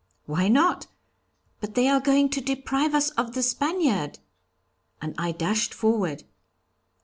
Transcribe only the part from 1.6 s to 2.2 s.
they are